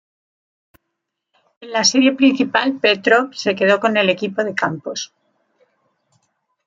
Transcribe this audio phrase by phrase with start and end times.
[1.65, 5.11] En la serie principal, Petrov se quedó con el equipo de Campos.